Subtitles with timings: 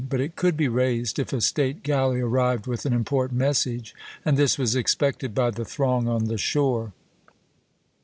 [0.09, 3.93] But it could be raised if a state galley arrived with an important message,
[4.25, 6.91] and this was expected by the throng on the shore.